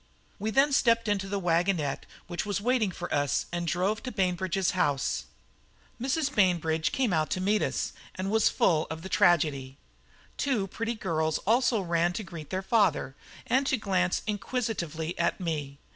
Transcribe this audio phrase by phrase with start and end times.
[0.39, 4.71] We then stepped into the wagonette which was waiting for us, and drove to Bainbridge's
[4.71, 5.25] house.
[6.01, 6.33] Mrs.
[6.33, 9.77] Bainbridge came out to meet us, and was full of the tragedy.
[10.37, 15.77] Two pretty girls also ran to greet their father, and to glance inquisitively at me.